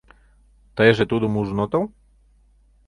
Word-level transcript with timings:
Тыйже 0.75 1.03
тудым 1.11 1.33
ужын 1.39 1.59
отыл? 1.65 1.83